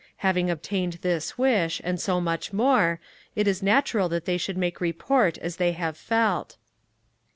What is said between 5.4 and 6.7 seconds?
they have felt.